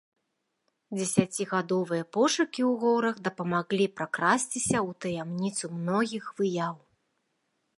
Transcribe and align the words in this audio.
Дзесяцігадовыя 0.99 2.03
пошукі 2.17 2.61
ў 2.69 2.81
горах 2.83 3.15
дапамаглі 3.27 3.85
пракрасціся 4.01 4.77
ў 4.87 4.89
таямніцу 5.07 5.65
многіх 5.77 6.25
выяў. 6.41 6.75